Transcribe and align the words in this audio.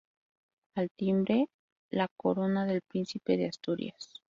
Al 0.73 0.89
timbre 0.95 1.45
la 1.91 2.07
corona 2.17 2.65
del 2.65 2.81
Príncipe 2.81 3.37
de 3.37 3.45
Asturias. 3.45 4.15